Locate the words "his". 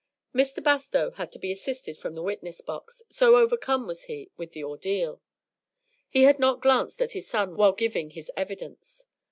7.11-7.27, 8.09-8.31